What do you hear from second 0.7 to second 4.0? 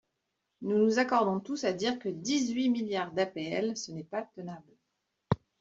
nous accordons tous à dire que dix-huit milliards d’APL, ce